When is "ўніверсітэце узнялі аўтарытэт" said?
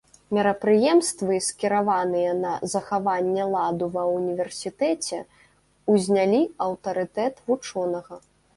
4.15-7.35